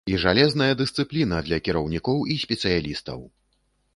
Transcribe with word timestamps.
І 0.11 0.15
жалезная 0.21 0.69
дысцыпліна 0.79 1.41
для 1.49 1.59
кіраўнікоў 1.67 2.23
і 2.37 2.37
спецыялістаў! 2.47 3.19